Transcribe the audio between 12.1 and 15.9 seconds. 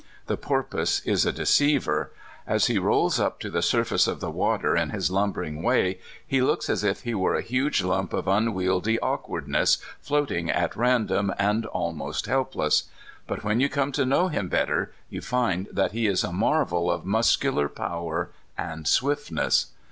helpless; but when you come to know him better, you find